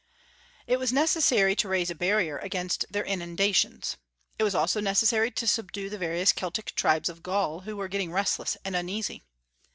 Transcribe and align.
It 0.65 0.77
was 0.79 0.91
necessary 0.91 1.55
to 1.57 1.67
raise 1.69 1.91
a 1.91 1.93
barrier 1.93 2.39
against 2.39 2.85
their 2.89 3.05
inundations. 3.05 3.97
It 4.39 4.43
was 4.43 4.55
also 4.55 4.81
necessary 4.81 5.29
to 5.29 5.45
subdue 5.45 5.91
the 5.91 5.99
various 5.99 6.31
Celtic 6.31 6.73
tribes 6.73 7.07
of 7.07 7.21
Gaul, 7.21 7.59
who 7.59 7.77
were 7.77 7.87
getting 7.87 8.11
restless 8.11 8.57
and 8.65 8.75
uneasy. 8.75 9.21